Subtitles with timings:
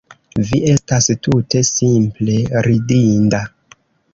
[0.45, 3.47] Vi estas tute simple ridinda.